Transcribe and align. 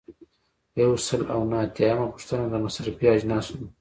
یو 0.81 0.91
سل 1.05 1.21
او 1.33 1.41
نهه 1.49 1.59
اتیایمه 1.65 2.07
پوښتنه 2.13 2.45
د 2.49 2.53
مصرفي 2.65 3.05
اجناسو 3.15 3.53
ده. 3.59 3.65